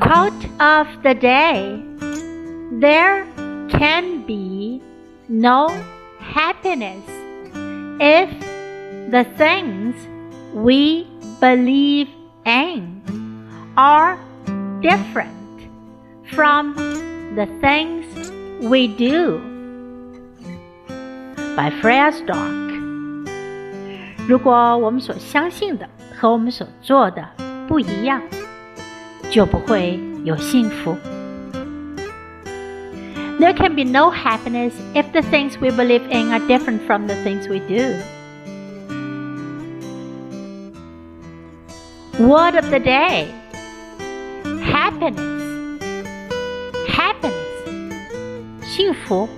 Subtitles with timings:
[0.00, 1.82] Quote of the day
[2.80, 3.26] There
[3.68, 4.82] can be
[5.28, 5.68] no
[6.18, 7.04] happiness
[8.00, 8.30] if
[9.10, 9.94] the things
[10.54, 11.06] we
[11.40, 12.08] believe
[12.44, 13.02] in
[13.76, 14.18] are
[14.80, 15.32] different
[16.32, 16.74] from
[17.34, 18.04] the things
[18.62, 19.40] we do.
[21.56, 22.66] By Freya Stark。
[24.28, 27.24] 如果我们所相信的和我们所做的
[27.68, 28.20] 不一样，
[29.30, 30.96] 就不会有幸福。
[33.38, 37.48] There can be no happiness if the things we believe in are different from the things
[37.48, 37.94] we do.
[42.18, 43.28] Word of the day
[44.76, 45.20] happiness.
[46.88, 47.34] Happiness.
[48.62, 49.28] 幸福。